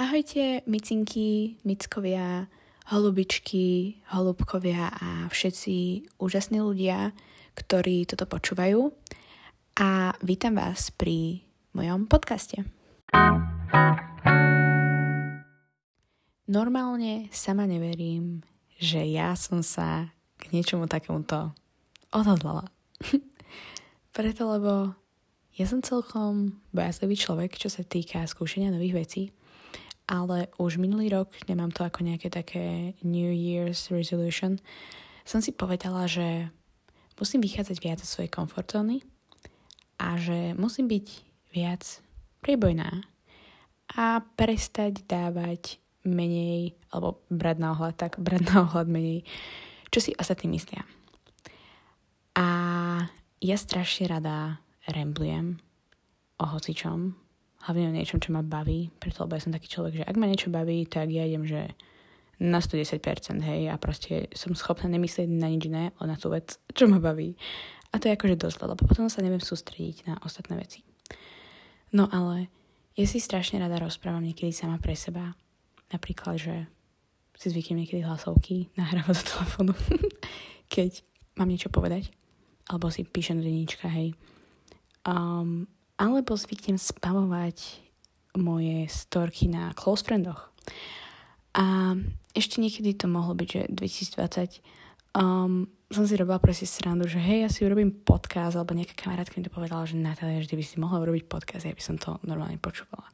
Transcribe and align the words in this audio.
Ahojte, 0.00 0.64
micinky, 0.64 1.60
mickovia, 1.60 2.48
holubičky, 2.88 4.00
holubkovia 4.08 4.88
a 4.88 5.28
všetci 5.28 6.08
úžasní 6.16 6.56
ľudia, 6.64 7.12
ktorí 7.52 8.08
toto 8.08 8.24
počúvajú. 8.24 8.96
A 9.76 10.16
vítam 10.24 10.56
vás 10.56 10.88
pri 10.88 11.44
mojom 11.76 12.08
podcaste. 12.08 12.64
Normálne 16.48 17.28
sama 17.28 17.68
neverím, 17.68 18.40
že 18.80 19.04
ja 19.04 19.36
som 19.36 19.60
sa 19.60 20.16
k 20.40 20.48
niečomu 20.56 20.88
takémuto 20.88 21.52
odhodlala. 22.08 22.72
Preto, 24.16 24.48
lebo 24.48 24.96
ja 25.60 25.68
som 25.68 25.84
celkom 25.84 26.56
bojazlivý 26.72 27.20
človek, 27.20 27.60
čo 27.60 27.68
sa 27.68 27.84
týka 27.84 28.24
skúšania 28.24 28.72
nových 28.72 28.96
vecí 28.96 29.22
ale 30.10 30.50
už 30.58 30.82
minulý 30.82 31.14
rok, 31.14 31.30
nemám 31.46 31.70
to 31.70 31.86
ako 31.86 32.02
nejaké 32.02 32.26
také 32.34 32.98
New 33.06 33.30
Year's 33.30 33.94
resolution, 33.94 34.58
som 35.22 35.38
si 35.38 35.54
povedala, 35.54 36.10
že 36.10 36.50
musím 37.14 37.46
vychádzať 37.46 37.76
viac 37.78 38.02
zo 38.02 38.10
svojej 38.10 38.34
komfortzóny 38.34 39.06
a 40.02 40.18
že 40.18 40.58
musím 40.58 40.90
byť 40.90 41.06
viac 41.54 42.02
príbojná 42.42 43.06
a 43.94 44.18
prestať 44.34 45.06
dávať 45.06 45.78
menej, 46.02 46.74
alebo 46.90 47.22
brať 47.30 47.56
na 47.62 47.68
ohľad, 47.78 47.94
tak 47.94 48.18
brať 48.18 48.42
na 48.50 48.66
ohľad 48.66 48.90
menej, 48.90 49.22
čo 49.94 50.02
si 50.02 50.10
ostatní 50.18 50.50
myslia. 50.50 50.82
A 52.34 52.46
ja 53.38 53.56
strašne 53.60 54.10
rada 54.10 54.58
remblujem 54.90 55.62
o 56.40 56.44
hocičom, 56.50 57.14
hlavne 57.68 57.92
o 57.92 57.96
niečom, 57.96 58.20
čo 58.20 58.32
ma 58.32 58.40
baví, 58.40 58.88
preto 58.96 59.24
lebo 59.24 59.36
ja 59.36 59.44
som 59.44 59.52
taký 59.52 59.68
človek, 59.68 59.92
že 60.00 60.08
ak 60.08 60.16
ma 60.16 60.26
niečo 60.28 60.48
baví, 60.48 60.88
tak 60.88 61.12
ja 61.12 61.28
idem, 61.28 61.44
že 61.44 61.76
na 62.40 62.56
110%, 62.64 63.04
hej, 63.44 63.68
a 63.68 63.76
proste 63.76 64.32
som 64.32 64.56
schopná 64.56 64.88
nemyslieť 64.88 65.28
na 65.28 65.52
nič 65.52 65.68
iné, 65.68 65.92
na 66.00 66.16
tú 66.16 66.32
vec, 66.32 66.56
čo 66.72 66.88
ma 66.88 66.96
baví. 66.96 67.36
A 67.92 68.00
to 68.00 68.08
je 68.08 68.16
akože 68.16 68.40
dosť, 68.40 68.64
lebo 68.64 68.88
potom 68.88 69.12
sa 69.12 69.20
neviem 69.20 69.44
sústrediť 69.44 70.08
na 70.08 70.16
ostatné 70.24 70.56
veci. 70.56 70.80
No 71.92 72.08
ale 72.08 72.48
ja 72.96 73.04
si 73.04 73.20
strašne 73.20 73.60
rada 73.60 73.76
rozprávam 73.76 74.24
niekedy 74.24 74.56
sama 74.56 74.80
pre 74.80 74.96
seba. 74.96 75.36
Napríklad, 75.92 76.38
že 76.38 76.54
si 77.36 77.50
zvyknem 77.50 77.84
niekedy 77.84 78.06
hlasovky 78.06 78.70
nahrávať 78.78 79.20
do 79.20 79.24
telefónu, 79.26 79.72
keď 80.74 81.02
mám 81.36 81.50
niečo 81.50 81.68
povedať. 81.68 82.08
Alebo 82.70 82.88
si 82.88 83.02
píšem 83.02 83.42
do 83.42 83.44
denníčka, 83.44 83.90
hej. 83.90 84.14
Um, 85.02 85.66
alebo 86.00 86.32
zvyknem 86.32 86.80
spavovať 86.80 87.84
moje 88.40 88.88
storky 88.88 89.52
na 89.52 89.76
close 89.76 90.00
friendoch. 90.00 90.48
A 91.52 91.92
ešte 92.32 92.62
niekedy 92.62 92.96
to 92.96 93.04
mohlo 93.04 93.36
byť, 93.36 93.48
že 93.50 93.62
2020 93.68 94.64
um, 95.18 95.68
som 95.90 96.06
si 96.06 96.14
robila 96.14 96.38
presne 96.38 96.70
srandu, 96.70 97.10
že 97.10 97.18
hej, 97.18 97.42
ja 97.44 97.50
si 97.50 97.66
urobím 97.66 97.90
podcast, 97.90 98.54
alebo 98.54 98.78
nejaká 98.78 98.94
kamarátka 98.94 99.34
mi 99.36 99.44
to 99.44 99.50
povedala, 99.50 99.82
že 99.82 99.98
Natália, 99.98 100.38
že 100.38 100.54
by 100.54 100.62
si 100.62 100.78
mohla 100.78 101.02
urobiť 101.02 101.26
podcast, 101.26 101.66
ja 101.66 101.74
by 101.74 101.82
som 101.82 101.98
to 101.98 102.16
normálne 102.22 102.62
počúvala. 102.62 103.10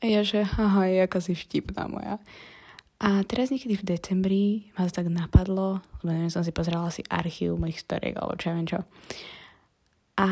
A 0.00 0.08
ja, 0.08 0.24
že 0.24 0.40
haha, 0.40 0.88
je 0.88 0.98
aká 1.04 1.20
si 1.20 1.36
vtipná 1.36 1.84
moja. 1.84 2.16
A 2.98 3.22
teraz 3.22 3.52
niekedy 3.52 3.78
v 3.78 3.86
decembri 3.94 4.44
ma 4.74 4.88
to 4.88 4.96
tak 5.04 5.06
napadlo, 5.12 5.84
lebo 6.02 6.10
neviem, 6.10 6.32
som 6.32 6.42
si 6.42 6.50
pozerala 6.50 6.88
si 6.90 7.04
archív 7.06 7.60
mojich 7.60 7.84
storiek, 7.84 8.16
alebo 8.16 8.34
čo 8.40 8.50
ja 8.50 8.54
viem 8.56 8.66
čo. 8.66 8.80
A 10.18 10.28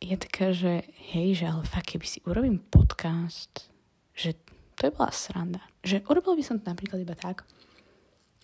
je 0.00 0.16
taká, 0.16 0.52
že 0.52 0.84
hej, 1.12 1.40
že 1.40 1.44
ale 1.48 1.64
fakt, 1.64 1.96
keby 1.96 2.06
si 2.06 2.18
urobím 2.28 2.60
podcast, 2.60 3.72
že 4.12 4.36
to 4.76 4.88
je 4.88 4.92
bola 4.92 5.08
sranda. 5.08 5.62
Že 5.80 6.04
urobil 6.08 6.36
by 6.36 6.44
som 6.44 6.56
to 6.60 6.68
napríklad 6.68 7.00
iba 7.00 7.16
tak, 7.16 7.48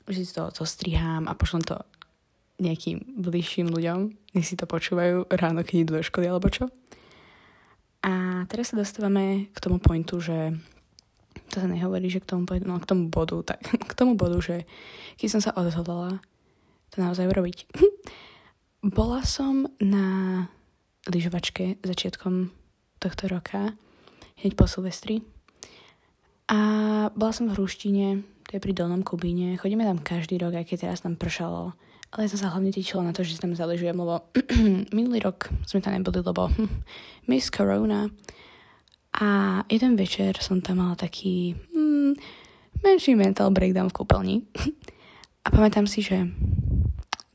že 0.09 0.25
si 0.25 0.33
to 0.33 0.48
zostrihám 0.48 1.28
a 1.28 1.36
pošlem 1.36 1.62
to 1.62 1.77
nejakým 2.62 3.19
bližším 3.20 3.69
ľuďom, 3.69 3.99
nech 4.38 4.47
si 4.47 4.54
to 4.54 4.71
počúvajú 4.71 5.28
ráno, 5.34 5.66
keď 5.66 5.77
idú 5.77 5.93
do 5.99 6.06
školy 6.06 6.31
alebo 6.31 6.49
čo. 6.49 6.71
A 8.03 8.44
teraz 8.50 8.72
sa 8.72 8.81
dostávame 8.81 9.53
k 9.54 9.59
tomu 9.62 9.78
pointu, 9.78 10.19
že 10.19 10.56
to 11.53 11.60
sa 11.60 11.69
nehovorí, 11.69 12.09
že 12.09 12.22
k 12.22 12.28
tomu, 12.28 12.48
no, 12.65 12.81
k 12.81 12.88
tomu 12.88 13.12
bodu, 13.12 13.54
tak 13.54 13.60
k 13.91 13.93
tomu 13.93 14.16
bodu, 14.16 14.41
že 14.41 14.65
keď 15.21 15.28
som 15.28 15.41
sa 15.43 15.53
odhodlala 15.54 16.22
to 16.93 17.00
naozaj 17.00 17.25
urobiť. 17.28 17.69
Bola 18.97 19.25
som 19.25 19.65
na 19.81 20.48
lyžovačke 21.09 21.83
začiatkom 21.83 22.55
tohto 23.03 23.27
roka, 23.27 23.75
hneď 24.43 24.53
po 24.55 24.71
Silvestri. 24.71 25.27
A 26.47 26.59
bola 27.15 27.33
som 27.35 27.51
v 27.51 27.55
Hruštine, 27.59 28.23
to 28.47 28.51
je 28.55 28.63
pri 28.63 28.77
Dolnom 28.77 29.03
Kubíne. 29.03 29.57
Chodíme 29.57 29.83
tam 29.83 29.99
každý 29.99 30.39
rok, 30.39 30.55
aj 30.55 30.69
keď 30.69 30.77
teraz 30.87 31.01
tam 31.03 31.19
pršalo. 31.19 31.73
Ale 32.13 32.29
ja 32.29 32.33
som 32.37 32.45
sa 32.45 32.53
hlavne 32.53 32.69
tešila 32.69 33.09
na 33.09 33.17
to, 33.17 33.25
že 33.25 33.41
tam 33.41 33.57
zaležujem, 33.57 33.97
lebo 33.97 34.21
minulý 34.97 35.25
rok 35.25 35.49
sme 35.65 35.81
tam 35.81 35.97
neboli, 35.97 36.21
lebo 36.21 36.53
Miss 37.31 37.49
Corona. 37.49 38.13
A 39.17 39.61
jeden 39.69 39.97
večer 39.97 40.37
som 40.45 40.61
tam 40.61 40.84
mala 40.84 40.97
taký 40.97 41.57
hmm, 41.73 42.13
menší 42.84 43.17
mental 43.17 43.49
breakdown 43.49 43.89
v 43.89 43.97
kúpeľni. 43.97 44.37
A 45.45 45.51
pamätám 45.51 45.91
si, 45.91 46.07
že 46.07 46.29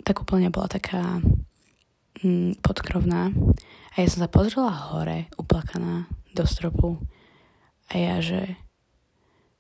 tá 0.06 0.16
kúpeľňa 0.16 0.48
bola 0.48 0.72
taká 0.72 1.20
mm, 2.24 2.62
podkrovná. 2.62 3.34
A 3.94 3.96
ja 3.98 4.08
som 4.08 4.26
sa 4.26 4.30
pozrela 4.30 4.72
hore, 4.92 5.30
uplakaná 5.38 6.06
do 6.34 6.44
stropu. 6.46 7.02
A 7.90 7.98
ja, 7.98 8.22
že 8.22 8.60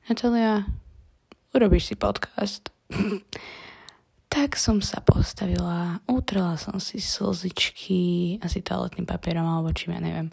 Natalia, 0.05 0.67
urobíš 1.51 1.91
si 1.91 1.95
podcast? 1.97 2.69
tak 4.37 4.53
som 4.59 4.83
sa 4.83 5.01
postavila, 5.01 6.03
utrela 6.05 6.59
som 6.59 6.77
si 6.77 7.01
slzičky, 7.01 8.37
asi 8.43 8.61
toaletným 8.61 9.09
papierom 9.09 9.47
alebo 9.47 9.73
čím, 9.73 9.97
ja 9.97 10.01
neviem. 10.03 10.29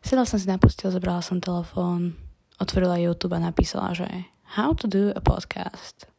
Sedla 0.00 0.24
som 0.24 0.40
si 0.40 0.48
na 0.48 0.56
postel, 0.56 0.88
zobrala 0.88 1.20
som 1.20 1.44
telefón, 1.44 2.16
otvorila 2.56 2.96
YouTube 2.96 3.36
a 3.36 3.44
napísala, 3.44 3.92
že 3.92 4.08
How 4.54 4.72
to 4.78 4.86
do 4.86 5.10
a 5.10 5.20
podcast. 5.20 6.13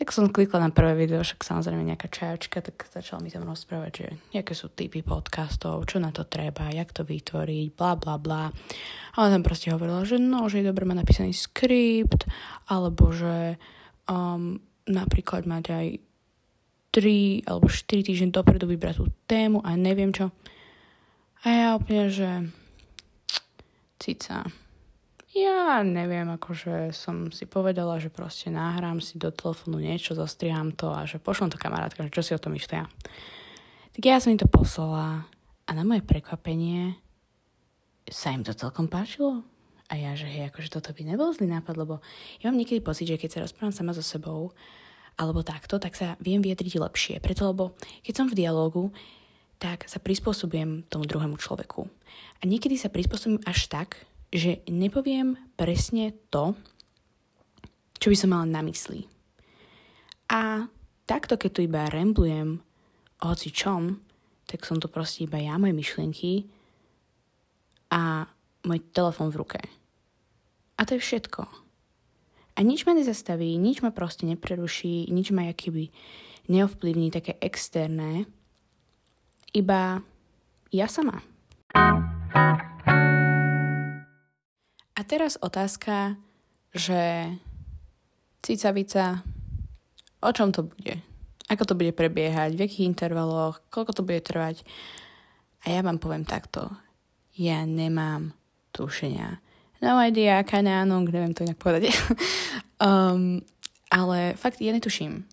Tak 0.00 0.16
som 0.16 0.32
klikla 0.32 0.64
na 0.64 0.72
prvé 0.72 0.96
video, 1.04 1.20
však 1.20 1.44
samozrejme 1.44 1.84
nejaká 1.84 2.08
čajočka, 2.08 2.64
tak 2.64 2.88
začala 2.88 3.20
mi 3.20 3.28
tam 3.28 3.44
rozprávať, 3.44 3.92
že 3.92 4.08
aké 4.32 4.56
sú 4.56 4.72
typy 4.72 5.04
podcastov, 5.04 5.84
čo 5.84 6.00
na 6.00 6.08
to 6.08 6.24
treba, 6.24 6.72
jak 6.72 6.88
to 6.96 7.04
vytvoriť, 7.04 7.76
bla 7.76 8.00
bla 8.00 8.16
bla. 8.16 8.48
A 8.48 9.14
ona 9.20 9.28
tam 9.28 9.44
proste 9.44 9.68
hovorila, 9.68 10.08
že 10.08 10.16
no, 10.16 10.48
že 10.48 10.64
je 10.64 10.72
dobre 10.72 10.88
mať 10.88 11.04
napísaný 11.04 11.36
skript, 11.36 12.24
alebo 12.72 13.12
že 13.12 13.60
um, 14.08 14.56
napríklad 14.88 15.44
mať 15.44 15.64
aj 15.68 15.86
3 16.96 17.44
alebo 17.44 17.68
4 17.68 18.00
týždne 18.00 18.32
dopredu 18.32 18.72
vybrať 18.72 19.04
tú 19.04 19.12
tému 19.28 19.60
a 19.60 19.76
neviem 19.76 20.16
čo. 20.16 20.32
A 21.44 21.46
ja 21.52 21.68
úplne, 21.76 22.08
že 22.08 22.48
cica, 24.00 24.48
ja 25.30 25.86
neviem, 25.86 26.26
akože 26.26 26.90
som 26.90 27.30
si 27.30 27.46
povedala, 27.46 28.02
že 28.02 28.10
proste 28.10 28.50
nahrám 28.50 28.98
si 28.98 29.14
do 29.14 29.30
telefónu 29.30 29.78
niečo, 29.78 30.18
zostriham 30.18 30.74
to 30.74 30.90
a 30.90 31.06
že 31.06 31.22
pošlom 31.22 31.54
to 31.54 31.58
kamarátka, 31.58 32.02
že 32.06 32.14
čo 32.14 32.22
si 32.22 32.32
o 32.34 32.42
tom 32.42 32.58
myslia. 32.58 32.90
Tak 33.94 34.02
ja 34.02 34.18
som 34.18 34.34
im 34.34 34.42
to 34.42 34.50
poslala 34.50 35.30
a 35.66 35.70
na 35.70 35.86
moje 35.86 36.02
prekvapenie 36.02 36.98
sa 38.10 38.34
im 38.34 38.42
to 38.42 38.50
celkom 38.50 38.90
páčilo. 38.90 39.46
A 39.90 39.98
ja, 39.98 40.14
že 40.14 40.26
hej, 40.26 40.50
akože 40.50 40.70
toto 40.70 40.94
by 40.94 41.02
nebol 41.02 41.34
zlý 41.34 41.50
nápad, 41.50 41.74
lebo 41.74 41.98
ja 42.38 42.50
mám 42.50 42.58
niekedy 42.58 42.78
pocit, 42.78 43.10
že 43.10 43.18
keď 43.18 43.30
sa 43.30 43.42
rozprávam 43.42 43.74
sama 43.74 43.90
so 43.90 44.02
sebou, 44.02 44.54
alebo 45.18 45.42
takto, 45.42 45.82
tak 45.82 45.98
sa 45.98 46.14
viem 46.22 46.38
vyjadriť 46.38 46.78
lepšie. 46.78 47.14
Preto, 47.18 47.50
lebo 47.50 47.74
keď 48.06 48.14
som 48.14 48.26
v 48.30 48.38
dialogu, 48.38 48.94
tak 49.60 49.84
sa 49.90 49.98
prispôsobujem 50.00 50.86
tomu 50.86 51.04
druhému 51.04 51.36
človeku. 51.36 51.90
A 52.40 52.42
niekedy 52.46 52.80
sa 52.80 52.88
prispôsobím 52.88 53.42
až 53.44 53.68
tak, 53.68 54.09
že 54.30 54.62
nepoviem 54.70 55.34
presne 55.58 56.14
to, 56.30 56.54
čo 58.00 58.08
by 58.08 58.16
som 58.16 58.30
mala 58.32 58.46
na 58.46 58.62
mysli. 58.64 59.04
A 60.30 60.70
takto, 61.04 61.34
keď 61.34 61.50
tu 61.50 61.60
iba 61.66 61.90
remblujem 61.90 62.62
o 63.20 63.24
hoci 63.26 63.50
čom, 63.50 63.98
tak 64.46 64.62
som 64.62 64.78
to 64.78 64.86
proste 64.86 65.26
iba 65.26 65.38
ja, 65.42 65.58
moje 65.58 65.74
myšlienky 65.74 66.46
a 67.90 68.26
môj 68.66 68.80
telefon 68.94 69.34
v 69.34 69.38
ruke. 69.42 69.60
A 70.78 70.86
to 70.86 70.96
je 70.96 71.02
všetko. 71.02 71.44
A 72.56 72.58
nič 72.62 72.86
ma 72.86 72.94
nezastaví, 72.94 73.58
nič 73.58 73.82
ma 73.82 73.90
proste 73.90 74.24
nepreruší, 74.24 75.10
nič 75.10 75.34
ma 75.34 75.50
akýby 75.50 75.92
neovplyvní 76.50 77.10
také 77.10 77.38
externé, 77.38 78.26
iba 79.54 80.02
ja 80.70 80.86
sama. 80.86 81.22
A 85.00 85.04
teraz 85.08 85.40
otázka, 85.40 86.20
že 86.76 87.32
cicavica, 88.44 89.24
o 90.20 90.28
čom 90.28 90.52
to 90.52 90.68
bude? 90.68 91.00
Ako 91.48 91.64
to 91.64 91.72
bude 91.72 91.96
prebiehať? 91.96 92.52
V 92.52 92.68
akých 92.68 92.84
intervaloch? 92.84 93.64
Koľko 93.72 93.96
to 93.96 94.04
bude 94.04 94.20
trvať? 94.20 94.60
A 95.64 95.72
ja 95.72 95.80
vám 95.80 95.96
poviem 95.96 96.28
takto. 96.28 96.68
Ja 97.32 97.64
nemám 97.64 98.36
tušenia. 98.76 99.40
No 99.80 99.96
idea, 100.04 100.44
kinda 100.44 100.84
áno, 100.84 101.00
neviem 101.00 101.32
to 101.32 101.48
inak 101.48 101.56
povedať. 101.56 101.96
um, 102.84 103.40
ale 103.88 104.36
fakt 104.36 104.60
ja 104.60 104.76
netuším. 104.76 105.24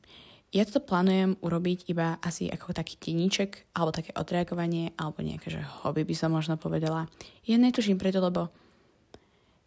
Ja 0.55 0.63
to 0.63 0.79
plánujem 0.79 1.35
urobiť 1.43 1.91
iba 1.91 2.15
asi 2.23 2.47
ako 2.47 2.71
taký 2.71 2.95
deníček, 3.03 3.67
alebo 3.75 3.91
také 3.91 4.15
odreagovanie, 4.15 4.95
alebo 4.95 5.19
nejaké, 5.27 5.51
že 5.51 5.59
hobby 5.83 6.07
by 6.07 6.15
som 6.15 6.31
možno 6.31 6.55
povedala. 6.55 7.11
Ja 7.43 7.59
netuším 7.59 7.99
preto, 7.99 8.23
lebo 8.23 8.47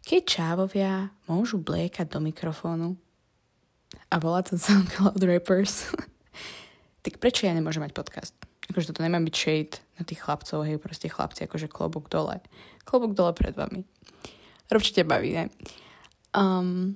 keď 0.01 0.21
čávovia 0.25 1.13
môžu 1.29 1.61
bliekať 1.61 2.09
do 2.09 2.19
mikrofónu 2.21 2.97
a 4.09 4.15
volať 4.17 4.45
sa 4.55 4.73
SoundCloud 4.73 5.21
Rappers, 5.21 5.93
tak 7.05 7.21
prečo 7.21 7.45
ja 7.45 7.53
nemôžem 7.53 7.81
mať 7.81 7.93
podcast? 7.93 8.33
Akože 8.71 8.93
toto 8.93 9.03
nemá 9.03 9.19
byť 9.19 9.35
shade 9.35 9.75
na 9.99 10.03
tých 10.07 10.23
chlapcov, 10.23 10.63
hej, 10.63 10.79
proste 10.79 11.11
chlapci, 11.11 11.43
akože 11.43 11.67
klobúk 11.67 12.07
dole. 12.07 12.39
Klobúk 12.87 13.13
dole 13.13 13.35
pred 13.35 13.51
vami. 13.51 13.83
Určite 14.71 15.03
baví, 15.03 15.35
ne? 15.35 15.51
Um, 16.31 16.95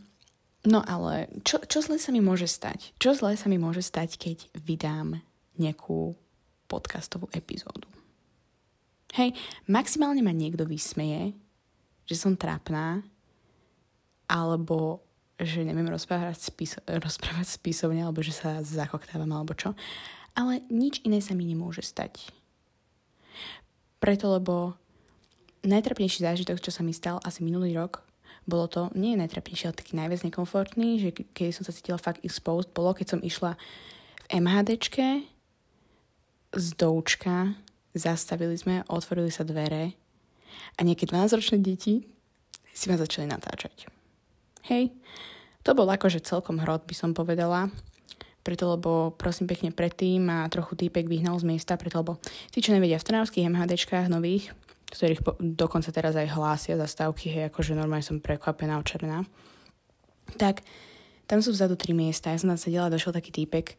no 0.64 0.80
ale 0.88 1.28
čo, 1.44 1.60
čo 1.68 1.84
zle 1.84 2.00
sa 2.00 2.16
mi 2.16 2.24
môže 2.24 2.48
stať? 2.48 2.96
Čo 2.96 3.12
zle 3.20 3.36
sa 3.36 3.52
mi 3.52 3.60
môže 3.60 3.84
stať, 3.84 4.16
keď 4.16 4.38
vydám 4.56 5.20
nejakú 5.60 6.16
podcastovú 6.72 7.28
epizódu? 7.36 7.92
Hej, 9.20 9.36
maximálne 9.68 10.24
ma 10.24 10.32
niekto 10.32 10.64
vysmeje, 10.64 11.36
že 12.06 12.16
som 12.18 12.38
trápna, 12.38 13.02
alebo 14.30 15.06
že 15.36 15.68
neviem 15.68 15.90
rozprávať, 15.92 16.38
spis- 16.40 16.84
rozprávať 16.88 17.60
spisovne, 17.60 18.06
alebo 18.06 18.24
že 18.24 18.32
sa 18.32 18.64
zakoktávam, 18.64 19.30
alebo 19.36 19.52
čo. 19.52 19.76
Ale 20.36 20.64
nič 20.72 21.04
iné 21.04 21.20
sa 21.20 21.36
mi 21.36 21.44
nemôže 21.44 21.84
stať. 21.84 22.32
Preto, 24.00 24.32
lebo 24.32 24.76
najtrapnejší 25.66 26.24
zážitok, 26.24 26.62
čo 26.62 26.72
sa 26.72 26.86
mi 26.86 26.96
stal 26.96 27.20
asi 27.26 27.44
minulý 27.44 27.76
rok, 27.76 28.06
bolo 28.46 28.70
to, 28.70 28.94
nie 28.94 29.18
je 29.18 29.22
najtrapnejší, 29.26 29.64
ale 29.66 29.80
taký 29.82 29.98
najviac 29.98 30.22
nekomfortný, 30.22 30.90
že 31.02 31.10
keď 31.34 31.50
som 31.50 31.66
sa 31.66 31.74
cítila 31.74 31.98
fakt 31.98 32.22
exposed, 32.22 32.70
bolo, 32.78 32.94
keď 32.94 33.18
som 33.18 33.22
išla 33.26 33.58
v 33.58 34.26
MHDčke 34.38 35.26
z 36.54 36.68
doučka, 36.78 37.58
zastavili 37.98 38.54
sme, 38.54 38.86
otvorili 38.86 39.34
sa 39.34 39.42
dvere 39.42 39.98
a 40.76 40.80
nejaké 40.84 41.08
12-ročné 41.08 41.62
deti 41.62 42.06
si 42.76 42.86
ma 42.92 43.00
začali 43.00 43.28
natáčať. 43.30 43.88
Hej, 44.68 44.92
to 45.62 45.72
bol 45.78 45.88
akože 45.88 46.26
celkom 46.26 46.60
hrot, 46.62 46.84
by 46.90 46.96
som 46.98 47.12
povedala, 47.14 47.70
preto 48.46 48.70
lebo 48.70 49.14
prosím 49.18 49.50
pekne 49.50 49.74
predtým 49.74 50.30
ma 50.30 50.46
trochu 50.54 50.78
týpek 50.78 51.10
vyhnal 51.10 51.38
z 51.42 51.48
miesta, 51.50 51.80
preto 51.80 52.02
lebo 52.02 52.22
tí, 52.54 52.62
čo 52.62 52.74
nevedia, 52.74 53.02
v 53.02 53.08
trnavských 53.10 53.50
MHDčkách 53.50 54.10
nových 54.10 54.54
ktorých 54.96 55.22
po, 55.26 55.36
dokonca 55.42 55.90
teraz 55.90 56.14
aj 56.14 56.32
hlásia 56.38 56.78
zastávky, 56.78 57.28
hej, 57.28 57.44
akože 57.50 57.74
normálne 57.74 58.06
som 58.06 58.22
prekvapená, 58.22 58.78
očerná. 58.78 59.26
Tak 60.38 60.62
tam 61.26 61.42
sú 61.42 61.52
vzadu 61.52 61.74
tri 61.74 61.98
miesta, 61.98 62.30
ja 62.30 62.38
som 62.38 62.54
tam 62.54 62.60
sedela, 62.62 62.94
došiel 62.94 63.12
taký 63.12 63.34
týpek 63.34 63.76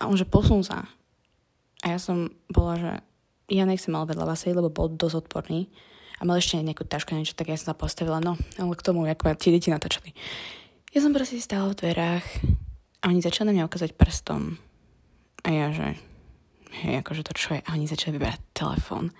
a 0.00 0.08
on 0.08 0.16
že 0.16 0.24
posun 0.24 0.64
sa. 0.64 0.88
A 1.84 1.94
ja 1.94 1.98
som 2.00 2.32
bola, 2.48 2.74
že 2.80 2.92
ja 3.52 3.64
nechcem 3.68 3.94
ale 3.94 4.10
vedľa 4.10 4.24
vás 4.28 4.42
lebo 4.44 4.72
bol 4.72 4.90
dosť 4.90 5.28
odporný 5.28 5.70
a 6.18 6.22
mal 6.26 6.38
ešte 6.38 6.58
nejakú 6.58 6.82
tašku 6.82 7.14
niečo, 7.14 7.38
tak 7.38 7.48
ja 7.48 7.56
som 7.56 7.72
sa 7.72 7.78
postavila, 7.78 8.18
no, 8.18 8.34
ale 8.58 8.74
k 8.74 8.82
tomu, 8.82 9.06
ako 9.06 9.30
ma 9.30 9.38
tie 9.38 9.54
deti 9.54 9.70
natáčali. 9.70 10.10
Ja 10.90 10.98
som 11.04 11.14
proste 11.14 11.38
stála 11.38 11.70
v 11.70 11.78
dverách 11.78 12.26
a 13.02 13.04
oni 13.06 13.22
začali 13.22 13.50
na 13.50 13.54
mňa 13.62 13.68
ukázať 13.70 13.90
prstom. 13.94 14.58
A 15.46 15.48
ja, 15.54 15.70
že 15.70 15.94
hej, 16.82 17.00
akože 17.00 17.22
to 17.22 17.32
čo 17.38 17.48
je? 17.56 17.60
A 17.62 17.74
oni 17.78 17.86
začali 17.86 18.18
vyberať 18.18 18.40
telefón. 18.50 19.14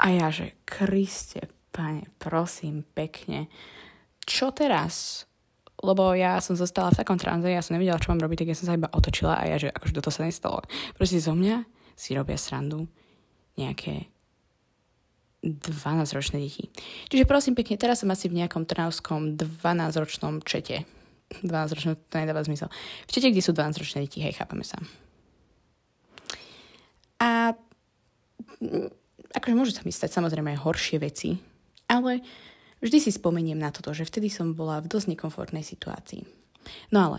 A 0.00 0.10
ja, 0.10 0.32
že 0.32 0.58
Kriste, 0.66 1.46
pane, 1.70 2.10
prosím, 2.18 2.82
pekne, 2.82 3.46
čo 4.26 4.50
teraz? 4.50 5.24
Lebo 5.80 6.12
ja 6.12 6.40
som 6.44 6.56
zostala 6.58 6.92
v 6.92 7.00
takom 7.00 7.16
tranze, 7.16 7.48
ja 7.48 7.64
som 7.64 7.72
nevedela, 7.72 8.00
čo 8.00 8.12
mám 8.12 8.20
robiť, 8.20 8.44
tak 8.44 8.50
ja 8.52 8.58
som 8.58 8.68
sa 8.68 8.76
iba 8.76 8.92
otočila 8.92 9.40
a 9.40 9.48
ja, 9.48 9.56
že 9.56 9.72
akože 9.72 9.96
toto 9.96 10.12
sa 10.12 10.28
nestalo. 10.28 10.60
Proste 10.92 11.16
zo 11.20 11.32
mňa 11.32 11.64
si 11.96 12.12
robia 12.12 12.36
srandu 12.36 12.84
nejaké 13.56 14.12
12-ročné 15.40 16.36
deti. 16.40 16.68
Čiže 17.08 17.24
prosím 17.24 17.56
pekne, 17.56 17.80
teraz 17.80 18.04
som 18.04 18.12
asi 18.12 18.28
v 18.28 18.44
nejakom 18.44 18.68
trnavskom 18.68 19.40
12-ročnom 19.40 20.44
čete. 20.44 20.84
12-ročné, 21.40 21.96
to 21.96 22.14
nedáva 22.20 22.44
zmysel. 22.44 22.68
V 23.08 23.10
čete, 23.14 23.32
kde 23.32 23.40
sú 23.40 23.56
12-ročné 23.56 24.04
deti, 24.04 24.20
hej, 24.20 24.36
chápame 24.36 24.66
sa. 24.66 24.76
A 27.20 27.56
akože 29.36 29.56
môžu 29.56 29.72
sa 29.72 29.84
mi 29.86 29.92
stať 29.92 30.12
samozrejme 30.12 30.52
aj 30.56 30.62
horšie 30.64 30.98
veci, 31.00 31.40
ale 31.88 32.20
vždy 32.84 32.98
si 33.00 33.10
spomeniem 33.12 33.56
na 33.56 33.72
toto, 33.72 33.96
že 33.96 34.04
vtedy 34.04 34.28
som 34.28 34.52
bola 34.52 34.84
v 34.84 34.90
dosť 34.92 35.16
nekomfortnej 35.16 35.64
situácii. 35.64 36.24
No 36.92 37.08
ale, 37.08 37.18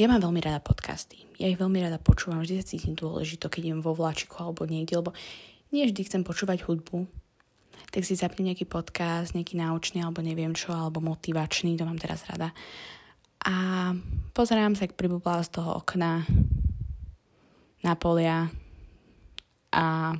ja 0.00 0.08
mám 0.08 0.24
veľmi 0.24 0.40
rada 0.40 0.64
podcasty. 0.64 1.28
Ja 1.36 1.50
ich 1.50 1.60
veľmi 1.60 1.80
rada 1.84 2.00
počúvam, 2.00 2.40
vždy 2.40 2.64
sa 2.64 2.68
cítim 2.72 2.96
dôležito, 2.96 3.52
keď 3.52 3.60
idem 3.68 3.80
vo 3.84 3.92
vláčiku 3.92 4.40
alebo 4.40 4.64
niekde, 4.64 4.96
lebo 4.96 5.12
nie 5.74 5.84
vždy 5.84 6.08
chcem 6.08 6.22
počúvať 6.24 6.64
hudbu, 6.64 7.04
tak 7.88 8.04
si 8.04 8.12
zapnem 8.12 8.52
nejaký 8.52 8.68
podcast, 8.68 9.32
nejaký 9.32 9.56
náučný 9.56 10.04
alebo 10.04 10.20
neviem 10.20 10.52
čo, 10.52 10.76
alebo 10.76 11.00
motivačný, 11.00 11.80
to 11.80 11.88
mám 11.88 11.96
teraz 11.96 12.28
rada. 12.28 12.52
A 13.40 13.54
pozerám 14.36 14.76
sa, 14.76 14.84
ak 14.84 15.00
pribúbala 15.00 15.40
z 15.40 15.56
toho 15.56 15.80
okna 15.80 16.28
na 17.80 17.96
polia 17.96 18.52
a 19.72 20.12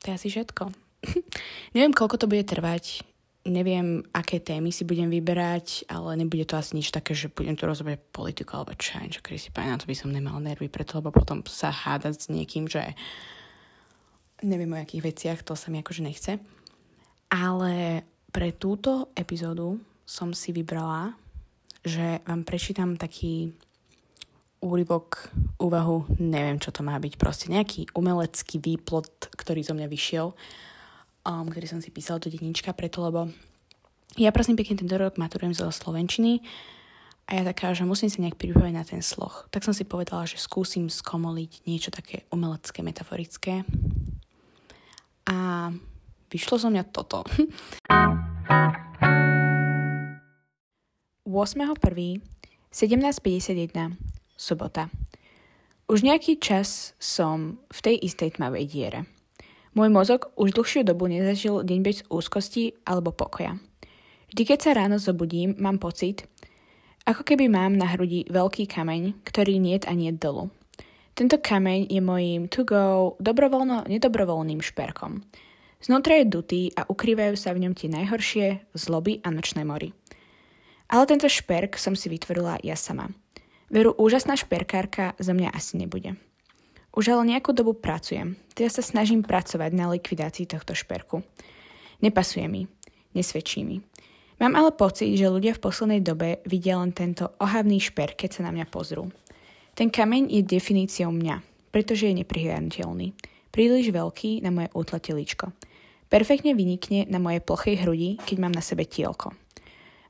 to 0.00 0.04
je 0.08 0.16
asi 0.16 0.28
všetko. 0.32 0.72
Neviem, 1.76 1.92
koľko 1.92 2.24
to 2.24 2.30
bude 2.30 2.48
trvať, 2.48 3.04
neviem, 3.48 4.04
aké 4.12 4.36
témy 4.36 4.68
si 4.68 4.84
budem 4.84 5.08
vyberať, 5.08 5.88
ale 5.88 6.16
nebude 6.20 6.44
to 6.44 6.60
asi 6.60 6.76
nič 6.76 6.92
také, 6.92 7.16
že 7.16 7.32
budem 7.32 7.56
tu 7.56 7.64
rozhovať 7.64 7.96
politiku 8.12 8.60
alebo 8.60 8.76
čo, 8.76 9.00
čo 9.08 9.20
si 9.36 9.48
na 9.56 9.80
to 9.80 9.88
by 9.88 9.96
som 9.96 10.12
nemal 10.12 10.36
nervy, 10.36 10.68
preto 10.68 11.00
lebo 11.00 11.08
potom 11.08 11.40
sa 11.48 11.72
hádať 11.72 12.14
s 12.20 12.26
niekým, 12.28 12.68
že 12.68 12.92
neviem 14.42 14.72
o 14.72 14.80
akých 14.80 15.04
veciach, 15.04 15.38
to 15.44 15.54
sa 15.56 15.72
mi 15.72 15.80
akože 15.80 16.02
nechce. 16.04 16.32
Ale 17.30 18.04
pre 18.30 18.54
túto 18.54 19.10
epizódu 19.14 19.78
som 20.06 20.34
si 20.34 20.50
vybrala, 20.50 21.14
že 21.86 22.20
vám 22.26 22.42
prečítam 22.42 22.98
taký 22.98 23.54
úryvok, 24.60 25.32
úvahu, 25.56 26.04
neviem, 26.20 26.60
čo 26.60 26.68
to 26.68 26.84
má 26.84 27.00
byť, 27.00 27.14
proste 27.16 27.48
nejaký 27.48 27.88
umelecký 27.96 28.60
výplot, 28.60 29.32
ktorý 29.32 29.64
zo 29.64 29.72
mňa 29.72 29.88
vyšiel, 29.88 30.36
um, 31.24 31.46
ktorý 31.48 31.66
som 31.66 31.80
si 31.80 31.88
písala 31.88 32.20
do 32.20 32.28
denníčka, 32.28 32.76
preto 32.76 33.00
lebo 33.00 33.32
ja 34.20 34.34
prosím 34.34 34.58
pekne 34.58 34.76
tento 34.76 34.98
rok 35.00 35.16
maturujem 35.16 35.56
zo 35.56 35.70
Slovenčiny 35.72 36.44
a 37.30 37.40
ja 37.40 37.42
taká, 37.46 37.72
že 37.72 37.86
musím 37.86 38.10
sa 38.10 38.20
nejak 38.20 38.36
pripraviť 38.36 38.74
na 38.74 38.82
ten 38.82 39.00
sloh. 39.00 39.46
Tak 39.54 39.62
som 39.62 39.70
si 39.70 39.86
povedala, 39.86 40.26
že 40.26 40.36
skúsim 40.36 40.90
skomoliť 40.90 41.62
niečo 41.64 41.94
také 41.94 42.26
umelecké, 42.34 42.82
metaforické. 42.82 43.62
A 45.26 45.68
vyšlo 46.30 46.56
zo 46.56 46.70
mňa 46.70 46.86
toto. 46.88 47.26
8.1.1751 51.26 53.98
sobota. 54.38 54.88
Už 55.90 56.06
nejaký 56.06 56.38
čas 56.38 56.94
som 57.02 57.58
v 57.66 57.78
tej 57.82 57.98
istej 58.06 58.38
tmavej 58.38 58.64
diere. 58.70 59.10
Môj 59.74 59.90
mozog 59.90 60.30
už 60.34 60.54
dlhšiu 60.54 60.82
dobu 60.82 61.06
nezažil 61.06 61.62
deň 61.62 61.78
bez 61.82 62.02
úzkosti 62.10 62.74
alebo 62.86 63.14
pokoja. 63.14 63.58
Vždy, 64.30 64.42
keď 64.46 64.58
sa 64.62 64.74
ráno 64.74 64.98
zobudím, 64.98 65.54
mám 65.58 65.78
pocit, 65.82 66.26
ako 67.06 67.26
keby 67.26 67.50
mám 67.50 67.74
na 67.74 67.90
hrudi 67.90 68.26
veľký 68.30 68.70
kameň, 68.70 69.26
ktorý 69.26 69.58
niet 69.58 69.86
a 69.86 69.94
niet 69.94 70.22
dolu. 70.22 70.50
Tento 71.20 71.36
kameň 71.36 71.92
je 71.92 72.00
mojím 72.00 72.48
to 72.48 72.64
go 72.64 73.12
dobrovoľno-nedobrovoľným 73.20 74.64
šperkom. 74.64 75.20
Znútra 75.84 76.16
je 76.16 76.32
dutý 76.32 76.62
a 76.72 76.88
ukrývajú 76.88 77.36
sa 77.36 77.52
v 77.52 77.68
ňom 77.68 77.76
tie 77.76 77.92
najhoršie 77.92 78.72
zloby 78.72 79.20
a 79.20 79.28
nočné 79.28 79.68
mory. 79.68 79.92
Ale 80.88 81.04
tento 81.04 81.28
šperk 81.28 81.76
som 81.76 81.92
si 81.92 82.08
vytvorila 82.08 82.64
ja 82.64 82.72
sama. 82.72 83.12
Veru 83.68 83.92
úžasná 84.00 84.32
šperkárka 84.32 85.12
za 85.20 85.36
mňa 85.36 85.52
asi 85.52 85.76
nebude. 85.76 86.16
Už 86.96 87.12
ale 87.12 87.36
nejakú 87.36 87.52
dobu 87.52 87.76
pracujem, 87.76 88.40
teda 88.56 88.72
sa 88.72 88.80
snažím 88.80 89.20
pracovať 89.20 89.76
na 89.76 89.92
likvidácii 89.92 90.48
tohto 90.48 90.72
šperku. 90.72 91.20
Nepasuje 92.00 92.48
mi, 92.48 92.64
nesvedčí 93.12 93.60
mi. 93.60 93.84
Mám 94.40 94.56
ale 94.56 94.72
pocit, 94.72 95.20
že 95.20 95.28
ľudia 95.28 95.52
v 95.52 95.68
poslednej 95.68 96.00
dobe 96.00 96.40
vidia 96.48 96.80
len 96.80 96.96
tento 96.96 97.36
ohavný 97.36 97.76
šper, 97.76 98.16
keď 98.16 98.40
sa 98.40 98.48
na 98.48 98.56
mňa 98.56 98.72
pozrú. 98.72 99.12
Ten 99.80 99.88
kameň 99.88 100.28
je 100.28 100.44
definíciou 100.44 101.08
mňa, 101.08 101.40
pretože 101.72 102.04
je 102.04 102.20
neprihľadnutelný. 102.20 103.16
Príliš 103.48 103.88
veľký 103.88 104.44
na 104.44 104.52
moje 104.52 104.68
útle 104.76 105.00
teličko. 105.00 105.56
Perfektne 106.12 106.52
vynikne 106.52 107.08
na 107.08 107.16
mojej 107.16 107.40
plochej 107.40 107.80
hrudi, 107.80 108.20
keď 108.20 108.36
mám 108.44 108.52
na 108.52 108.60
sebe 108.60 108.84
tielko. 108.84 109.32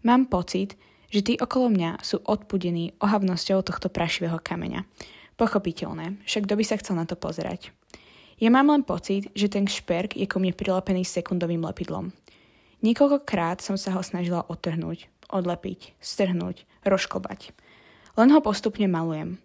Mám 0.02 0.26
pocit, 0.26 0.74
že 1.14 1.22
tí 1.22 1.38
okolo 1.38 1.70
mňa 1.70 2.02
sú 2.02 2.18
odpudení 2.18 2.98
ohavnosťou 2.98 3.62
tohto 3.62 3.86
prašivého 3.86 4.42
kameňa. 4.42 4.82
Pochopiteľné, 5.38 6.18
však 6.26 6.50
kto 6.50 6.54
by 6.58 6.64
sa 6.66 6.78
chcel 6.82 6.98
na 6.98 7.06
to 7.06 7.14
pozerať. 7.14 7.70
Ja 8.42 8.50
mám 8.50 8.74
len 8.74 8.82
pocit, 8.82 9.30
že 9.38 9.46
ten 9.46 9.70
šperk 9.70 10.18
je 10.18 10.26
ku 10.26 10.42
mne 10.42 10.50
prilepený 10.50 11.06
sekundovým 11.06 11.62
lepidlom. 11.62 12.10
Niekoľkokrát 12.82 13.62
som 13.62 13.78
sa 13.78 13.94
ho 13.94 14.02
snažila 14.02 14.42
otrhnúť, 14.50 15.06
odlepiť, 15.30 15.94
strhnúť, 16.02 16.66
rozklbať. 16.82 17.54
Len 18.18 18.34
ho 18.34 18.42
postupne 18.42 18.90
malujem. 18.90 19.38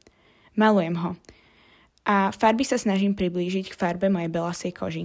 Malujem 0.55 0.95
ho. 0.99 1.19
A 2.07 2.31
farby 2.31 2.63
sa 2.63 2.79
snažím 2.79 3.11
priblížiť 3.15 3.71
k 3.71 3.79
farbe 3.79 4.07
mojej 4.07 4.31
belasej 4.31 4.71
koži. 4.71 5.03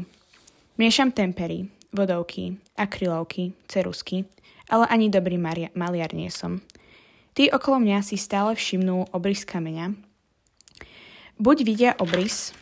Miešam 0.78 1.10
tempery, 1.10 1.66
vodovky, 1.90 2.56
akrylovky, 2.78 3.52
cerusky, 3.66 4.24
ale 4.70 4.86
ani 4.86 5.10
dobrý 5.10 5.36
maliar 5.74 6.14
nie 6.14 6.30
som. 6.30 6.62
Tí 7.34 7.50
okolo 7.50 7.82
mňa 7.82 7.98
si 8.06 8.14
stále 8.14 8.54
všimnú 8.54 9.10
obrys 9.10 9.42
kameňa. 9.42 9.94
Buď 11.40 11.56
vidia 11.66 11.90
obrys, 11.98 12.52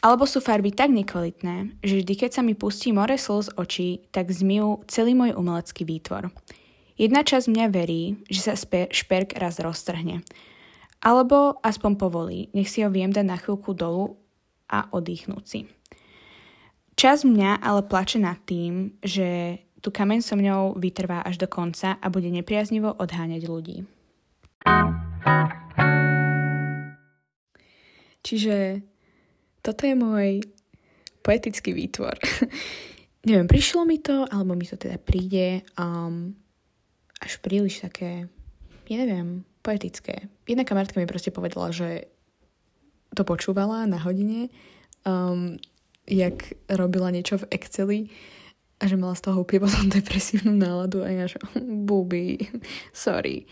alebo 0.00 0.24
sú 0.24 0.40
farby 0.40 0.72
tak 0.72 0.88
nekvalitné, 0.96 1.76
že 1.84 2.00
vždy, 2.00 2.14
keď 2.16 2.30
sa 2.40 2.42
mi 2.42 2.56
pustí 2.56 2.88
more 2.88 3.20
slz 3.20 3.52
z 3.52 3.54
očí, 3.60 3.90
tak 4.08 4.32
zmijú 4.32 4.84
celý 4.88 5.12
môj 5.12 5.36
umelecký 5.36 5.84
výtvor. 5.84 6.32
Jedna 6.96 7.20
časť 7.20 7.52
mňa 7.52 7.66
verí, 7.68 8.16
že 8.32 8.40
sa 8.40 8.52
šperk 8.88 9.36
raz 9.36 9.60
roztrhne. 9.60 10.24
Alebo 11.00 11.56
aspoň 11.64 11.92
povolí, 11.96 12.52
nech 12.52 12.68
si 12.68 12.84
ho 12.84 12.92
viem 12.92 13.08
dať 13.08 13.24
na 13.24 13.40
chvíľku 13.40 13.72
dolu 13.72 14.20
a 14.68 14.84
oddychnúť 14.92 15.44
si. 15.48 15.60
Čas 16.92 17.24
mňa 17.24 17.64
ale 17.64 17.88
plače 17.88 18.20
nad 18.20 18.36
tým, 18.44 19.00
že 19.00 19.60
tu 19.80 19.88
kameň 19.88 20.20
so 20.20 20.36
mňou 20.36 20.76
vytrvá 20.76 21.24
až 21.24 21.40
do 21.40 21.48
konca 21.48 21.96
a 21.96 22.06
bude 22.12 22.28
nepriaznivo 22.28 22.92
odháňať 22.92 23.42
ľudí. 23.48 23.88
Čiže 28.20 28.84
toto 29.64 29.88
je 29.88 29.96
môj 29.96 30.44
poetický 31.24 31.72
výtvor. 31.72 32.20
Neviem, 33.28 33.48
prišlo 33.48 33.88
mi 33.88 34.00
to, 34.00 34.28
alebo 34.28 34.52
mi 34.52 34.68
to 34.68 34.76
teda 34.76 35.00
príde 35.00 35.64
um, 35.80 36.36
až 37.20 37.40
príliš 37.40 37.84
také, 37.84 38.32
ja 38.88 38.96
neviem, 39.04 39.44
poetické. 39.60 40.28
Jedna 40.48 40.64
kamarátka 40.64 41.00
mi 41.00 41.08
proste 41.08 41.30
povedala, 41.30 41.72
že 41.72 42.08
to 43.14 43.22
počúvala 43.26 43.84
na 43.84 43.98
hodine, 44.00 44.48
um, 45.04 45.58
jak 46.06 46.56
robila 46.70 47.10
niečo 47.10 47.42
v 47.42 47.48
Exceli 47.50 48.00
a 48.80 48.88
že 48.88 48.96
mala 48.96 49.12
z 49.14 49.28
toho 49.28 49.44
úplne 49.44 49.68
potom 49.68 49.92
depresívnu 50.00 50.56
náladu 50.56 51.04
a 51.04 51.10
ja 51.12 51.24
že 51.28 51.38
buby, 51.88 52.50
sorry. 52.90 53.44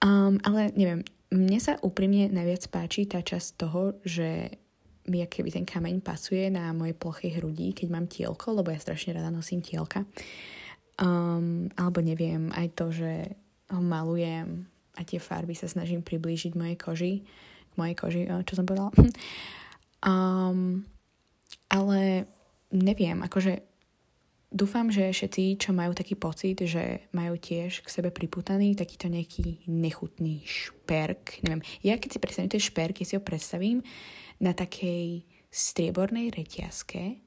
Um, 0.00 0.40
ale 0.46 0.72
neviem, 0.78 1.04
mne 1.30 1.58
sa 1.60 1.76
úprimne 1.82 2.30
najviac 2.32 2.70
páči 2.72 3.06
tá 3.06 3.20
časť 3.20 3.48
toho, 3.58 4.00
že 4.06 4.58
mi 5.10 5.26
keby 5.26 5.50
ten 5.50 5.66
kameň 5.66 6.06
pasuje 6.06 6.46
na 6.54 6.70
moje 6.70 6.94
plochy 6.94 7.34
hrudí, 7.34 7.74
keď 7.74 7.88
mám 7.90 8.06
tielko, 8.06 8.54
lebo 8.54 8.70
ja 8.70 8.78
strašne 8.78 9.18
rada 9.18 9.32
nosím 9.32 9.58
tielka. 9.58 10.06
Um, 11.00 11.66
alebo 11.74 11.98
neviem, 12.04 12.54
aj 12.54 12.66
to, 12.78 12.94
že 12.94 13.34
ho 13.74 13.82
malujem 13.82 14.69
a 14.96 15.00
tie 15.06 15.22
farby 15.22 15.54
sa 15.54 15.70
snažím 15.70 16.02
priblížiť 16.02 16.58
mojej 16.58 16.76
koži, 16.78 17.14
k 17.70 17.74
mojej 17.78 17.96
koži, 17.96 18.22
čo 18.46 18.54
som 18.58 18.66
povedala. 18.66 18.90
um, 20.10 20.82
ale 21.70 22.26
neviem, 22.74 23.18
akože 23.22 23.62
dúfam, 24.50 24.90
že 24.90 25.14
všetci, 25.14 25.62
čo 25.62 25.70
majú 25.70 25.94
taký 25.94 26.18
pocit, 26.18 26.58
že 26.66 27.06
majú 27.14 27.38
tiež 27.38 27.86
k 27.86 27.88
sebe 27.88 28.10
priputaný 28.10 28.74
takýto 28.74 29.06
nejaký 29.06 29.70
nechutný 29.70 30.42
šperk, 30.42 31.46
neviem, 31.46 31.62
ja 31.86 31.94
keď 31.96 32.18
si 32.18 32.18
predstavím 32.18 32.50
ten 32.50 32.62
šperk, 32.62 32.94
keď 32.98 33.06
si 33.06 33.16
ho 33.16 33.22
predstavím, 33.22 33.78
na 34.40 34.56
takej 34.56 35.28
striebornej 35.52 36.32
reťazke, 36.32 37.20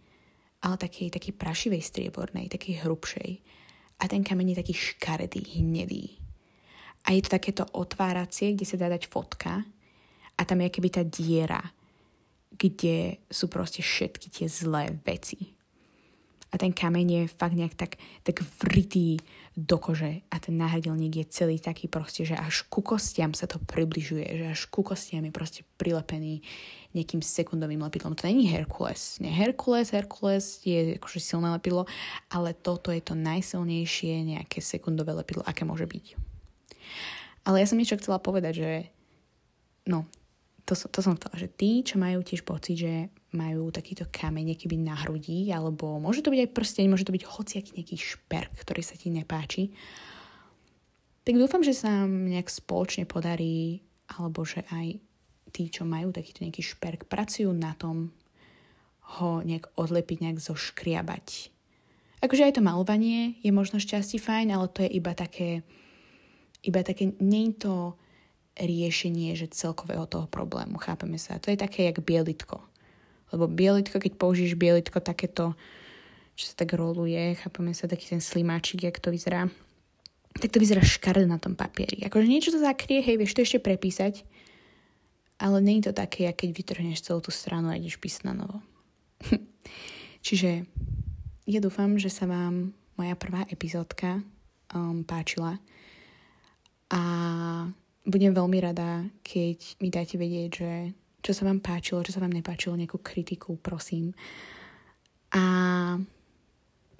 ale 0.63 0.75
takej, 0.79 1.13
takej 1.13 1.33
prašivej 1.35 1.81
striebornej, 1.83 2.49
takej 2.49 2.87
hrubšej. 2.87 3.31
A 4.01 4.09
ten 4.09 4.25
kameň 4.25 4.55
je 4.55 4.59
taký 4.63 4.73
škaredý, 4.73 5.61
hnedý. 5.61 6.22
A 7.03 7.11
je 7.11 7.21
to 7.23 7.35
takéto 7.35 7.63
otváracie, 7.75 8.55
kde 8.55 8.65
sa 8.67 8.79
dá 8.79 8.87
dať 8.87 9.11
fotka 9.11 9.63
a 10.33 10.41
tam 10.47 10.63
je 10.63 10.71
keby 10.71 10.89
tá 10.89 11.03
diera, 11.03 11.61
kde 12.53 13.19
sú 13.27 13.51
proste 13.51 13.83
všetky 13.83 14.31
tie 14.31 14.47
zlé 14.47 14.93
veci 15.03 15.53
a 16.53 16.55
ten 16.61 16.69
kameň 16.69 17.07
je 17.09 17.23
fakt 17.33 17.57
nejak 17.57 17.73
tak, 17.73 17.97
tak 18.21 18.45
vritý 18.61 19.17
do 19.57 19.81
kože 19.81 20.21
a 20.29 20.37
ten 20.37 20.53
náhradilník 20.57 21.25
je 21.25 21.25
celý 21.33 21.57
taký 21.57 21.89
proste, 21.89 22.25
že 22.29 22.37
až 22.37 22.69
ku 22.69 22.85
kostiam 22.85 23.33
sa 23.33 23.49
to 23.49 23.57
približuje, 23.57 24.21
že 24.21 24.45
až 24.53 24.61
ku 24.69 24.85
kostiam 24.85 25.25
je 25.25 25.33
proste 25.33 25.61
prilepený 25.81 26.45
nejakým 26.93 27.25
sekundovým 27.25 27.81
lepidlom. 27.81 28.13
To 28.13 28.29
není 28.29 28.45
Herkules. 28.53 29.17
Nie, 29.17 29.33
Herkules, 29.33 29.89
Herkules 29.89 30.61
je 30.61 31.01
akože 31.01 31.19
silné 31.21 31.49
lepidlo, 31.57 31.89
ale 32.29 32.53
toto 32.53 32.93
je 32.93 33.01
to 33.01 33.17
najsilnejšie 33.17 34.37
nejaké 34.37 34.61
sekundové 34.61 35.17
lepidlo, 35.17 35.41
aké 35.49 35.65
môže 35.65 35.89
byť. 35.89 36.32
Ale 37.43 37.59
ja 37.59 37.67
som 37.67 37.75
niečo 37.75 37.99
chcela 37.99 38.23
povedať, 38.23 38.53
že 38.55 38.71
no, 39.87 40.07
to, 40.63 40.73
to 40.75 40.99
som 41.03 41.19
chcela, 41.19 41.35
že 41.35 41.51
tí, 41.51 41.83
čo 41.83 41.99
majú 41.99 42.23
tiež 42.23 42.47
pocit, 42.47 42.79
že 42.79 42.93
majú 43.35 43.73
takýto 43.73 44.07
kameň 44.07 44.55
keby 44.55 44.79
na 44.79 44.95
hrudi, 44.95 45.51
alebo 45.51 45.99
môže 45.99 46.23
to 46.23 46.31
byť 46.31 46.39
aj 46.47 46.53
prsteň, 46.55 46.85
môže 46.87 47.03
to 47.03 47.15
byť 47.15 47.23
hociaký 47.27 47.71
nejaký 47.75 47.97
šperk, 47.99 48.51
ktorý 48.61 48.81
sa 48.85 48.95
ti 48.95 49.11
nepáči. 49.11 49.73
Tak 51.23 51.35
dúfam, 51.35 51.63
že 51.65 51.75
sa 51.75 52.07
nejak 52.07 52.47
spoločne 52.47 53.03
podarí, 53.09 53.83
alebo 54.07 54.43
že 54.47 54.63
aj 54.71 54.99
tí, 55.51 55.67
čo 55.67 55.83
majú 55.83 56.13
takýto 56.15 56.43
nejaký 56.45 56.63
šperk, 56.63 57.07
pracujú 57.07 57.51
na 57.51 57.75
tom 57.75 58.15
ho 59.19 59.43
nejak 59.43 59.71
odlepiť, 59.75 60.17
nejak 60.23 60.39
zoškriabať. 60.39 61.53
Akože 62.23 62.47
aj 62.47 62.55
to 62.55 62.61
malovanie 62.63 63.35
je 63.43 63.51
možno 63.51 63.83
šťastí 63.83 64.15
fajn, 64.15 64.55
ale 64.55 64.71
to 64.71 64.87
je 64.87 64.95
iba 64.95 65.11
také, 65.11 65.67
iba 66.63 66.79
také, 66.81 67.11
nie 67.19 67.51
je 67.51 67.67
to 67.67 67.75
riešenie, 68.57 69.35
že 69.35 69.51
celkového 69.51 70.05
toho 70.05 70.29
problému, 70.29 70.77
chápeme 70.79 71.17
sa. 71.17 71.41
To 71.41 71.49
je 71.49 71.57
také 71.57 71.89
jak 71.89 71.99
bielitko 71.99 72.61
lebo 73.33 73.49
bielitko, 73.49 73.97
keď 73.97 74.13
použiješ 74.13 74.53
bielitko 74.53 75.01
takéto, 75.01 75.57
čo 76.37 76.53
sa 76.53 76.55
tak 76.61 76.77
roluje, 76.77 77.33
chápeme 77.41 77.73
sa, 77.73 77.89
taký 77.89 78.13
ten 78.13 78.21
slimáčik, 78.21 78.85
jak 78.85 79.01
to 79.01 79.09
vyzerá, 79.09 79.49
tak 80.37 80.53
to 80.53 80.61
vyzerá 80.61 80.85
škaredé 80.85 81.25
na 81.25 81.41
tom 81.41 81.57
papieri. 81.57 82.05
Akože 82.05 82.29
niečo 82.29 82.53
to 82.53 82.61
zakrie, 82.61 83.01
hej, 83.01 83.17
vieš 83.17 83.33
to 83.33 83.41
ešte 83.41 83.59
prepísať, 83.65 84.21
ale 85.41 85.57
nie 85.65 85.81
je 85.81 85.89
to 85.89 85.93
také, 85.97 86.29
keď 86.29 86.49
vytrhneš 86.53 87.01
celú 87.09 87.25
tú 87.25 87.33
stranu 87.33 87.73
a 87.73 87.77
ideš 87.77 87.97
písať 87.97 88.29
na 88.29 88.33
novo. 88.37 88.61
Čiže 90.25 90.69
ja 91.49 91.59
dúfam, 91.59 91.97
že 91.97 92.13
sa 92.13 92.29
vám 92.29 92.71
moja 92.93 93.17
prvá 93.17 93.49
epizódka 93.49 94.21
um, 94.71 95.01
páčila 95.01 95.57
a 96.93 97.01
budem 98.05 98.31
veľmi 98.37 98.59
rada, 98.61 99.01
keď 99.25 99.81
mi 99.81 99.89
dáte 99.89 100.21
vedieť, 100.21 100.49
že 100.53 100.71
čo 101.23 101.31
sa 101.33 101.49
vám 101.49 101.63
páčilo, 101.63 102.05
čo 102.05 102.13
sa 102.13 102.21
vám 102.21 102.35
nepáčilo, 102.35 102.77
nejakú 102.77 103.01
kritiku, 103.01 103.57
prosím. 103.57 104.13
A 105.33 105.43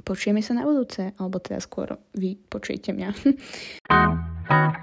počujeme 0.02 0.42
sa 0.42 0.58
na 0.58 0.66
budúce, 0.66 1.14
alebo 1.22 1.38
teda 1.38 1.62
skôr 1.62 1.94
vy 2.18 2.40
počujete 2.50 2.90
mňa. 2.96 3.10